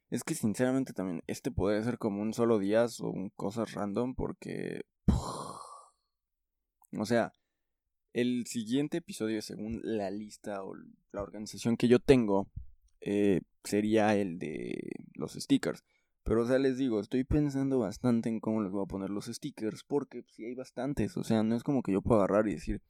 Es 0.09 0.25
que 0.25 0.35
sinceramente 0.35 0.95
también 0.95 1.23
este 1.27 1.51
puede 1.51 1.85
ser 1.85 1.99
como 1.99 2.23
un 2.23 2.33
solo 2.33 2.59
día 2.59 2.87
o 3.01 3.11
un 3.11 3.31
cosas 3.31 3.73
random 3.73 4.15
porque... 4.15 4.87
O 6.99 7.05
sea, 7.05 7.33
el 8.15 8.47
siguiente 8.47 8.99
episodio 8.99 9.43
según 9.43 9.81
la 9.83 10.11
lista 10.11 10.65
o 10.65 10.75
la 11.13 11.21
organización 11.21 11.77
que 11.77 11.89
yo 11.89 11.99
tengo 11.99 12.49
eh, 13.01 13.43
sería 13.65 14.17
el 14.17 14.39
de 14.39 14.79
los 15.15 15.33
stickers. 15.35 15.85
Pero, 16.23 16.43
o 16.43 16.47
sea, 16.47 16.59
les 16.59 16.77
digo, 16.77 17.01
estoy 17.01 17.23
pensando 17.25 17.79
bastante 17.79 18.29
en 18.29 18.41
cómo 18.41 18.61
les 18.61 18.73
voy 18.73 18.83
a 18.83 18.89
poner 18.89 19.11
los 19.11 19.27
stickers, 19.27 19.85
porque 19.85 20.25
si 20.29 20.45
hay 20.45 20.55
bastantes, 20.55 21.17
o 21.17 21.23
sea, 21.23 21.43
no 21.45 21.55
es 21.55 21.63
como 21.63 21.83
que 21.83 21.93
yo 21.93 22.03
pueda 22.03 22.25
agarrar 22.25 22.49
y 22.49 22.55
decir, 22.55 22.83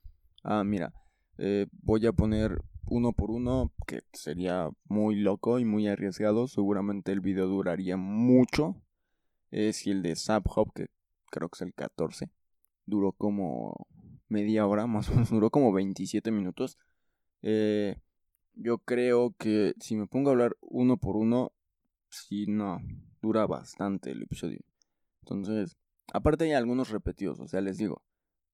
ah, 0.42 0.64
mira, 0.64 0.94
eh, 1.38 1.66
voy 1.70 2.06
a 2.06 2.12
poner 2.12 2.62
uno 2.86 3.12
por 3.12 3.30
uno, 3.30 3.72
que 3.86 4.00
sería 4.12 4.70
muy 4.84 5.16
loco 5.16 5.58
y 5.58 5.64
muy 5.64 5.86
arriesgado, 5.86 6.48
seguramente 6.48 7.12
el 7.12 7.20
video 7.20 7.46
duraría 7.46 7.96
mucho. 7.96 8.82
Es 9.50 9.76
si 9.76 9.90
el 9.90 10.02
de 10.02 10.16
Zap 10.16 10.46
Hop, 10.54 10.72
que 10.74 10.86
creo 11.30 11.48
que 11.48 11.56
es 11.56 11.62
el 11.62 11.74
14, 11.74 12.30
duró 12.86 13.12
como 13.12 13.86
media 14.28 14.66
hora, 14.66 14.86
más 14.86 15.08
o 15.08 15.12
menos, 15.12 15.30
duró 15.30 15.50
como 15.50 15.72
27 15.72 16.30
minutos. 16.30 16.78
Eh, 17.42 17.96
yo 18.56 18.78
creo 18.78 19.34
que 19.38 19.74
si 19.80 19.96
me 19.96 20.06
pongo 20.06 20.30
a 20.30 20.32
hablar 20.32 20.56
uno 20.60 20.96
por 20.96 21.16
uno, 21.16 21.52
si 22.08 22.46
no, 22.46 22.80
dura 23.22 23.46
bastante 23.46 24.10
el 24.10 24.22
episodio. 24.22 24.60
Entonces, 25.20 25.76
aparte 26.12 26.44
hay 26.44 26.52
algunos 26.52 26.90
repetidos, 26.90 27.38
o 27.40 27.46
sea, 27.46 27.60
les 27.60 27.78
digo, 27.78 28.02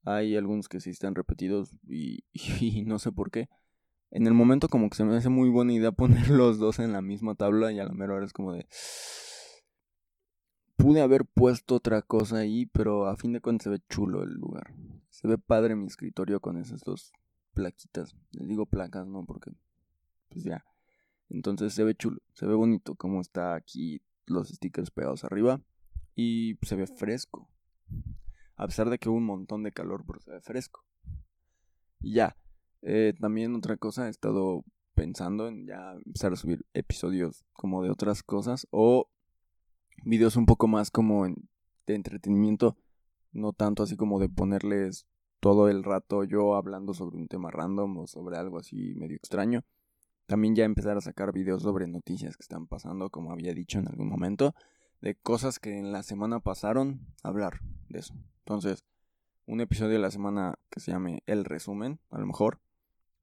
hay 0.04 0.36
algunos 0.36 0.68
que 0.68 0.80
sí 0.80 0.90
están 0.90 1.14
repetidos 1.14 1.74
y, 1.88 2.24
no 2.86 2.98
sé 2.98 3.12
por 3.12 3.30
qué. 3.30 3.48
En 4.10 4.26
el 4.26 4.34
momento 4.34 4.68
como 4.68 4.90
que 4.90 4.96
se 4.96 5.04
me 5.04 5.16
hace 5.16 5.28
muy 5.30 5.48
buena 5.48 5.72
idea 5.72 5.92
poner 5.92 6.28
los 6.30 6.58
dos 6.58 6.78
en 6.80 6.92
la 6.92 7.00
misma 7.02 7.34
tabla 7.34 7.72
y 7.72 7.78
a 7.78 7.84
la 7.84 7.92
mera 7.92 8.14
hora 8.14 8.26
es 8.26 8.32
como 8.32 8.52
de... 8.52 8.66
Pude 10.76 11.00
haber 11.00 11.24
puesto 11.26 11.76
otra 11.76 12.02
cosa 12.02 12.38
ahí, 12.38 12.66
pero 12.66 13.06
a 13.06 13.16
fin 13.16 13.32
de 13.32 13.40
cuentas 13.40 13.64
se 13.64 13.70
ve 13.70 13.78
chulo 13.88 14.24
el 14.24 14.32
lugar. 14.32 14.74
Se 15.10 15.28
ve 15.28 15.38
padre 15.38 15.76
mi 15.76 15.86
escritorio 15.86 16.40
con 16.40 16.56
esas 16.56 16.80
dos 16.80 17.12
plaquitas. 17.54 18.16
Les 18.32 18.48
digo 18.48 18.66
placas, 18.66 19.06
¿no? 19.06 19.24
Porque, 19.24 19.52
pues 20.32 20.44
ya. 20.44 20.64
Entonces 21.28 21.72
se 21.72 21.84
ve 21.84 21.94
chulo, 21.94 22.20
se 22.34 22.46
ve 22.46 22.54
bonito 22.54 22.94
como 22.94 23.20
está 23.20 23.54
aquí 23.54 24.02
los 24.26 24.48
stickers 24.48 24.90
pegados 24.90 25.24
arriba 25.24 25.60
y 26.14 26.58
se 26.62 26.76
ve 26.76 26.86
fresco. 26.86 27.48
A 28.56 28.66
pesar 28.66 28.90
de 28.90 28.98
que 28.98 29.08
hubo 29.08 29.16
un 29.16 29.24
montón 29.26 29.62
de 29.62 29.72
calor, 29.72 30.04
pero 30.06 30.20
se 30.20 30.30
ve 30.30 30.40
fresco. 30.40 30.84
Y 32.00 32.14
ya, 32.14 32.36
eh, 32.82 33.14
también 33.20 33.54
otra 33.54 33.76
cosa, 33.76 34.06
he 34.06 34.10
estado 34.10 34.64
pensando 34.94 35.48
en 35.48 35.66
ya 35.66 35.92
empezar 36.04 36.32
a 36.32 36.36
subir 36.36 36.66
episodios 36.74 37.44
como 37.52 37.82
de 37.82 37.90
otras 37.90 38.22
cosas 38.22 38.66
o 38.70 39.08
videos 40.04 40.36
un 40.36 40.46
poco 40.46 40.68
más 40.68 40.90
como 40.90 41.26
de 41.26 41.94
entretenimiento, 41.94 42.76
no 43.32 43.52
tanto 43.52 43.82
así 43.82 43.96
como 43.96 44.20
de 44.20 44.28
ponerles 44.28 45.06
todo 45.40 45.68
el 45.68 45.82
rato 45.82 46.24
yo 46.24 46.54
hablando 46.54 46.94
sobre 46.94 47.16
un 47.16 47.28
tema 47.28 47.50
random 47.50 47.98
o 47.98 48.06
sobre 48.06 48.36
algo 48.36 48.58
así 48.58 48.94
medio 48.94 49.16
extraño, 49.16 49.64
también 50.32 50.54
ya 50.54 50.64
empezar 50.64 50.96
a 50.96 51.02
sacar 51.02 51.30
videos 51.30 51.62
sobre 51.62 51.86
noticias 51.86 52.38
que 52.38 52.42
están 52.42 52.66
pasando, 52.66 53.10
como 53.10 53.32
había 53.32 53.52
dicho 53.52 53.78
en 53.78 53.86
algún 53.86 54.08
momento, 54.08 54.54
de 55.02 55.14
cosas 55.14 55.58
que 55.58 55.76
en 55.76 55.92
la 55.92 56.02
semana 56.02 56.40
pasaron, 56.40 57.00
hablar 57.22 57.60
de 57.90 57.98
eso. 57.98 58.14
Entonces, 58.38 58.82
un 59.44 59.60
episodio 59.60 59.92
de 59.92 59.98
la 59.98 60.10
semana 60.10 60.58
que 60.70 60.80
se 60.80 60.90
llame 60.90 61.22
El 61.26 61.44
resumen, 61.44 62.00
a 62.08 62.18
lo 62.18 62.24
mejor, 62.24 62.62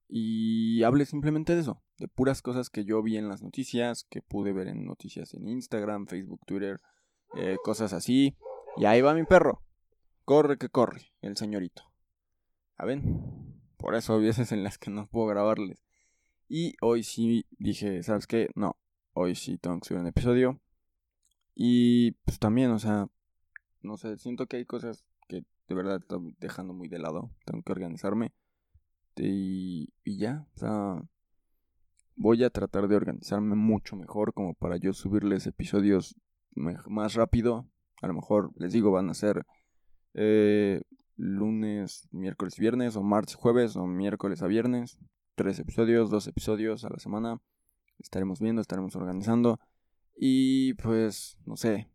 y 0.07 0.83
hable 0.83 1.07
simplemente 1.07 1.55
de 1.55 1.61
eso, 1.61 1.81
de 1.97 2.07
puras 2.07 2.43
cosas 2.43 2.69
que 2.69 2.85
yo 2.85 3.01
vi 3.01 3.17
en 3.17 3.27
las 3.27 3.41
noticias, 3.41 4.05
que 4.07 4.21
pude 4.21 4.53
ver 4.53 4.67
en 4.67 4.85
noticias 4.85 5.33
en 5.33 5.47
Instagram, 5.47 6.05
Facebook, 6.05 6.41
Twitter, 6.45 6.79
eh, 7.37 7.57
cosas 7.63 7.91
así. 7.91 8.37
Y 8.77 8.85
ahí 8.85 9.01
va 9.01 9.15
mi 9.15 9.23
perro. 9.23 9.63
Corre 10.25 10.59
que 10.59 10.69
corre, 10.69 11.11
el 11.21 11.37
señorito. 11.37 11.91
¿A 12.77 12.85
ven? 12.85 13.57
Por 13.77 13.95
eso 13.95 14.19
veces 14.19 14.51
en 14.51 14.63
las 14.63 14.77
que 14.77 14.91
no 14.91 15.07
puedo 15.07 15.25
grabarles. 15.25 15.88
Y 16.51 16.75
hoy 16.81 17.03
sí 17.03 17.45
dije, 17.59 18.01
¿sabes 18.01 18.25
qué? 18.25 18.49
No, 18.55 18.75
hoy 19.13 19.35
sí 19.35 19.59
tengo 19.59 19.79
que 19.79 19.87
subir 19.87 20.01
un 20.01 20.07
episodio. 20.07 20.59
Y 21.53 22.13
pues 22.25 22.39
también, 22.39 22.71
o 22.71 22.79
sea, 22.79 23.07
no 23.83 23.97
sé, 23.97 24.17
siento 24.17 24.47
que 24.47 24.57
hay 24.57 24.65
cosas 24.65 25.05
que 25.27 25.43
de 25.67 25.75
verdad 25.75 25.97
estoy 26.01 26.35
dejando 26.39 26.73
muy 26.73 26.87
de 26.87 26.97
lado. 26.97 27.29
Tengo 27.45 27.61
que 27.61 27.71
organizarme. 27.71 28.33
Y, 29.15 29.89
y 30.03 30.17
ya, 30.17 30.47
o 30.55 30.57
sea, 30.57 31.03
voy 32.15 32.43
a 32.43 32.49
tratar 32.49 32.87
de 32.87 32.95
organizarme 32.95 33.55
mucho 33.55 33.95
mejor 33.95 34.33
como 34.33 34.55
para 34.55 34.77
yo 34.77 34.93
subirles 34.93 35.45
episodios 35.45 36.15
más 36.55 37.13
rápido. 37.13 37.69
A 38.01 38.07
lo 38.07 38.15
mejor, 38.15 38.53
les 38.55 38.73
digo, 38.73 38.89
van 38.89 39.11
a 39.11 39.13
ser 39.13 39.45
eh, 40.15 40.81
lunes, 41.15 42.07
miércoles, 42.11 42.57
viernes, 42.57 42.95
o 42.95 43.03
martes, 43.03 43.35
jueves, 43.35 43.75
o 43.75 43.85
miércoles 43.85 44.41
a 44.41 44.47
viernes 44.47 44.97
tres 45.39 45.57
episodios, 45.57 46.09
dos 46.09 46.27
episodios 46.27 46.83
a 46.83 46.89
la 46.89 46.99
semana. 46.99 47.41
Estaremos 47.97 48.41
viendo, 48.41 48.61
estaremos 48.61 48.93
organizando. 48.97 49.57
Y 50.17 50.73
pues, 50.73 51.37
no 51.45 51.55
sé. 51.55 51.89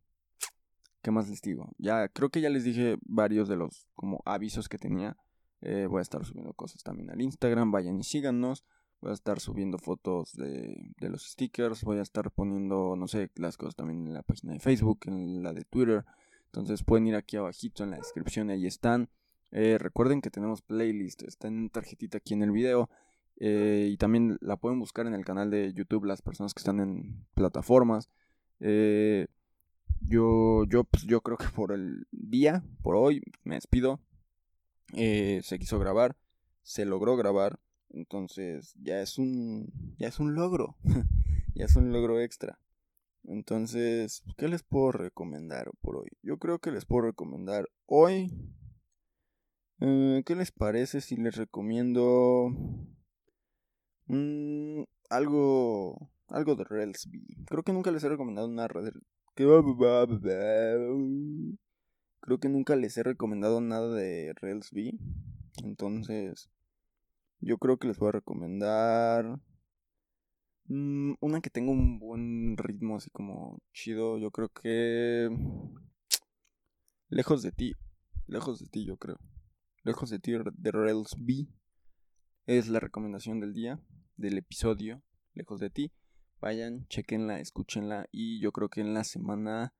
¿Qué 1.02 1.10
más 1.10 1.28
les 1.28 1.42
digo? 1.42 1.70
Ya, 1.76 2.08
creo 2.08 2.30
que 2.30 2.40
ya 2.40 2.48
les 2.48 2.64
dije 2.64 2.96
varios 3.02 3.46
de 3.46 3.56
los 3.56 3.86
como 3.96 4.22
avisos 4.24 4.70
que 4.70 4.78
tenía. 4.78 5.18
Eh, 5.60 5.86
voy 5.90 5.98
a 5.98 6.02
estar 6.02 6.24
subiendo 6.24 6.54
cosas 6.54 6.82
también 6.82 7.10
al 7.10 7.20
Instagram. 7.20 7.70
Vayan 7.70 8.00
y 8.00 8.04
síganos. 8.04 8.64
Voy 9.02 9.10
a 9.10 9.14
estar 9.14 9.38
subiendo 9.40 9.76
fotos 9.76 10.32
de, 10.32 10.94
los 11.00 11.30
stickers. 11.30 11.84
Voy 11.84 11.98
a 11.98 12.02
estar 12.02 12.30
poniendo, 12.30 12.96
no 12.96 13.08
sé, 13.08 13.30
las 13.34 13.58
cosas 13.58 13.76
también 13.76 14.06
en 14.06 14.14
la 14.14 14.22
página 14.22 14.54
de 14.54 14.60
Facebook, 14.60 15.00
en 15.04 15.42
la 15.42 15.52
de 15.52 15.64
Twitter. 15.64 16.06
Entonces 16.46 16.82
pueden 16.82 17.08
ir 17.08 17.14
aquí 17.14 17.36
abajito 17.36 17.84
en 17.84 17.90
la 17.90 17.98
descripción, 17.98 18.48
ahí 18.48 18.64
están. 18.64 19.10
Eh, 19.50 19.76
recuerden 19.78 20.22
que 20.22 20.30
tenemos 20.30 20.62
playlist, 20.62 21.24
está 21.24 21.48
en 21.48 21.68
tarjetita 21.68 22.16
aquí 22.16 22.32
en 22.32 22.42
el 22.42 22.50
video. 22.50 22.88
Eh, 23.36 23.88
y 23.90 23.96
también 23.96 24.38
la 24.40 24.56
pueden 24.56 24.78
buscar 24.78 25.06
en 25.06 25.14
el 25.14 25.24
canal 25.24 25.50
de 25.50 25.72
YouTube 25.72 26.04
las 26.04 26.22
personas 26.22 26.54
que 26.54 26.60
están 26.60 26.80
en 26.80 27.26
plataformas. 27.34 28.08
Eh, 28.60 29.26
yo, 30.00 30.64
yo, 30.64 30.84
pues, 30.84 31.04
yo 31.04 31.20
creo 31.20 31.36
que 31.36 31.48
por 31.48 31.72
el 31.72 32.06
día, 32.12 32.64
por 32.82 32.96
hoy, 32.96 33.22
me 33.42 33.56
despido. 33.56 34.00
Eh, 34.92 35.40
se 35.42 35.58
quiso 35.58 35.78
grabar, 35.78 36.16
se 36.62 36.84
logró 36.84 37.16
grabar. 37.16 37.58
Entonces 37.90 38.74
ya 38.80 39.00
es 39.00 39.18
un, 39.18 39.72
ya 39.98 40.08
es 40.08 40.18
un 40.18 40.34
logro. 40.34 40.76
ya 41.54 41.64
es 41.64 41.76
un 41.76 41.92
logro 41.92 42.20
extra. 42.20 42.58
Entonces, 43.24 44.22
¿qué 44.36 44.48
les 44.48 44.62
puedo 44.62 44.92
recomendar 44.92 45.70
por 45.80 45.96
hoy? 45.96 46.08
Yo 46.22 46.38
creo 46.38 46.58
que 46.58 46.70
les 46.70 46.84
puedo 46.84 47.06
recomendar 47.06 47.70
hoy. 47.86 48.30
¿Qué 49.78 50.34
les 50.34 50.50
parece 50.50 51.00
si 51.00 51.16
les 51.16 51.36
recomiendo 51.36 52.50
Mm, 54.06 54.82
algo. 55.10 56.10
Algo 56.28 56.54
de 56.56 56.64
Railsby. 56.64 57.44
Creo 57.46 57.62
que 57.62 57.72
nunca 57.72 57.90
les 57.90 58.02
he 58.04 58.08
recomendado 58.08 58.48
una. 58.48 58.66
Creo 58.66 59.60
que 62.40 62.48
nunca 62.48 62.76
les 62.76 62.96
he 62.96 63.02
recomendado 63.02 63.60
nada 63.60 63.94
de 63.94 64.32
Railsby. 64.40 64.98
Entonces. 65.64 66.50
Yo 67.40 67.58
creo 67.58 67.78
que 67.78 67.88
les 67.88 67.98
voy 67.98 68.08
a 68.08 68.12
recomendar. 68.12 69.38
Mm, 70.66 71.14
una 71.20 71.40
que 71.40 71.50
tenga 71.50 71.72
un 71.72 71.98
buen 71.98 72.56
ritmo 72.56 72.96
así 72.96 73.10
como 73.10 73.58
chido. 73.72 74.18
Yo 74.18 74.30
creo 74.30 74.48
que. 74.48 75.28
Lejos 77.08 77.42
de 77.42 77.52
ti. 77.52 77.74
Lejos 78.26 78.60
de 78.60 78.66
ti, 78.66 78.84
yo 78.86 78.96
creo. 78.96 79.18
Lejos 79.82 80.10
de 80.10 80.18
ti 80.18 80.32
de 80.32 80.70
Railsby. 80.72 81.48
Es 82.46 82.68
la 82.68 82.78
recomendación 82.78 83.40
del 83.40 83.54
día 83.54 83.80
del 84.18 84.36
episodio, 84.36 85.02
lejos 85.32 85.60
de 85.60 85.70
ti. 85.70 85.92
Vayan, 86.42 86.86
chequenla, 86.88 87.40
escúchenla 87.40 88.06
y 88.12 88.38
yo 88.38 88.52
creo 88.52 88.68
que 88.68 88.82
en 88.82 88.92
la 88.92 89.02
semana, 89.02 89.72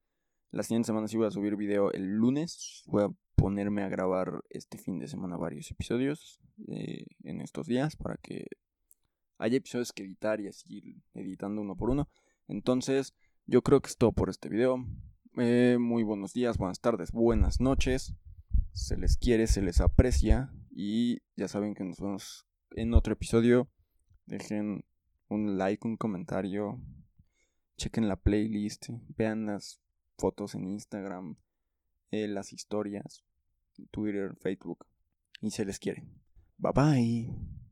la 0.50 0.62
siguiente 0.62 0.87
semana 0.87 1.06
sí 1.06 1.18
voy 1.18 1.26
a 1.26 1.30
subir 1.30 1.56
video 1.56 1.92
el 1.92 2.06
lunes. 2.16 2.83
Voy 2.87 3.02
a 3.02 3.09
ponerme 3.37 3.83
a 3.83 3.90
grabar 3.90 4.42
este 4.49 4.78
fin 4.78 4.99
de 4.99 5.09
semana 5.09 5.37
varios 5.37 5.71
episodios 5.71 6.40
eh, 6.68 7.04
en 7.25 7.42
estos 7.42 7.66
días 7.66 7.97
para 7.97 8.16
que 8.16 8.47
haya 9.37 9.59
episodios 9.59 9.92
que 9.92 10.04
editar 10.04 10.40
y 10.40 10.49
así 10.49 11.02
editando 11.12 11.61
uno 11.61 11.76
por 11.76 11.90
uno. 11.90 12.09
Entonces, 12.49 13.14
yo 13.44 13.61
creo 13.61 13.83
que 13.83 13.88
es 13.88 13.99
todo 13.99 14.12
por 14.12 14.30
este 14.30 14.49
video. 14.49 14.83
Eh, 15.37 15.76
muy 15.78 16.02
buenos 16.02 16.33
días, 16.33 16.56
buenas 16.56 16.80
tardes, 16.80 17.12
buenas 17.12 17.61
noches. 17.61 18.14
Se 18.73 18.97
les 18.97 19.18
quiere, 19.18 19.49
se 19.49 19.61
les 19.61 19.83
aprecia. 19.83 20.50
Y 20.71 21.18
ya 21.37 21.47
saben 21.47 21.75
que 21.75 21.85
nos 21.85 22.00
vemos 22.00 22.47
en 22.76 22.95
otro 22.95 23.12
episodio. 23.12 23.69
Dejen 24.26 24.85
un 25.28 25.59
like, 25.59 25.87
un 25.87 25.97
comentario. 25.97 26.81
Chequen 27.76 28.09
la 28.09 28.16
playlist. 28.16 28.88
Vean 29.16 29.47
las 29.47 29.81
fotos 30.19 30.54
en 30.54 30.66
Instagram. 30.66 31.37
Eh, 32.11 32.28
las 32.28 32.52
historias. 32.52 33.25
Twitter, 33.90 34.37
Facebook. 34.40 34.87
Y 35.40 35.50
se 35.50 35.64
les 35.64 35.78
quiere. 35.78 36.04
Bye 36.59 36.73
bye. 36.75 37.63